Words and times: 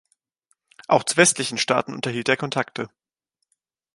Auch 0.87 1.03
zu 1.03 1.15
westlichen 1.15 1.59
Staaten 1.59 1.93
unterhielt 1.93 2.27
er 2.27 2.35
Kontakte. 2.35 2.89